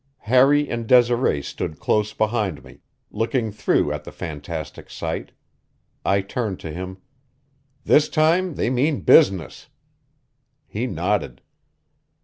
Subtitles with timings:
[0.25, 2.79] Harry and Desiree stood close behind me,
[3.11, 5.31] looking through at the fantastic sight.
[6.03, 6.97] I turned to him:
[7.83, 9.67] "This time they mean business."
[10.65, 11.43] He nodded.